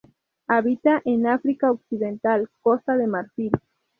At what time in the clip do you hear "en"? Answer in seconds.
1.05-1.27